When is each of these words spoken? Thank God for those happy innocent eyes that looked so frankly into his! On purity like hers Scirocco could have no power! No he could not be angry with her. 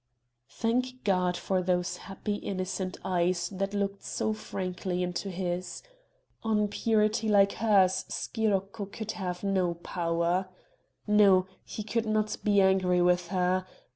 Thank 0.49 1.03
God 1.03 1.37
for 1.37 1.61
those 1.61 1.97
happy 1.97 2.33
innocent 2.37 2.97
eyes 3.05 3.49
that 3.49 3.75
looked 3.75 4.03
so 4.03 4.33
frankly 4.33 5.03
into 5.03 5.29
his! 5.29 5.83
On 6.41 6.67
purity 6.69 7.29
like 7.29 7.51
hers 7.51 8.05
Scirocco 8.09 8.87
could 8.87 9.11
have 9.11 9.43
no 9.43 9.75
power! 9.75 10.49
No 11.05 11.45
he 11.63 11.83
could 11.83 12.07
not 12.07 12.35
be 12.43 12.61
angry 12.61 12.99
with 13.03 13.27
her. 13.27 13.67